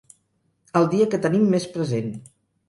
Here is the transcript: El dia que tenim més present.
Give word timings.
El 0.79 0.89
dia 0.93 1.07
que 1.11 1.19
tenim 1.27 1.45
més 1.57 1.69
present. 1.77 2.11